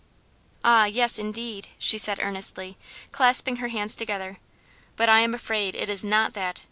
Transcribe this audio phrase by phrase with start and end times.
[0.65, 2.75] "Ah, yes, indeed!" she said earnestly,
[3.11, 4.39] clasping her hands together;
[4.95, 6.59] "but I am afraid it is not that!